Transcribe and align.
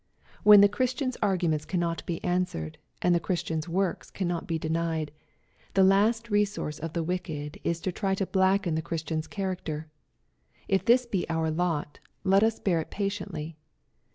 When 0.41 0.61
the 0.61 0.67
Christian's 0.67 1.15
arguments 1.21 1.63
cannot 1.63 2.03
be 2.07 2.23
answered, 2.23 2.79
and 3.03 3.13
the 3.13 3.19
Christian's 3.19 3.69
works 3.69 4.09
cannot 4.09 4.47
be 4.47 4.57
denied, 4.57 5.11
the 5.75 5.83
last 5.83 6.31
resource 6.31 6.79
of 6.79 6.93
the 6.93 7.03
wicked 7.03 7.59
is 7.63 7.79
to 7.81 7.91
try 7.91 8.15
to 8.15 8.25
blacken 8.25 8.73
the 8.73 8.81
Christian's 8.81 9.27
character. 9.27 9.89
If 10.67 10.85
this 10.85 11.05
be 11.05 11.29
our 11.29 11.51
lot, 11.51 11.99
let 12.23 12.41
us 12.41 12.57
bear 12.57 12.81
it 12.81 12.89
patiently. 12.89 13.57